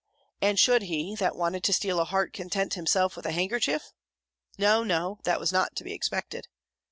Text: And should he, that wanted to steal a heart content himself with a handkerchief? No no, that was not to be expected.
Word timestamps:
And 0.41 0.57
should 0.57 0.81
he, 0.81 1.13
that 1.17 1.35
wanted 1.35 1.63
to 1.63 1.73
steal 1.73 1.99
a 1.99 2.05
heart 2.05 2.33
content 2.33 2.73
himself 2.73 3.15
with 3.15 3.27
a 3.27 3.31
handkerchief? 3.31 3.93
No 4.57 4.83
no, 4.83 5.19
that 5.25 5.39
was 5.39 5.53
not 5.53 5.75
to 5.75 5.83
be 5.83 5.93
expected. 5.93 6.47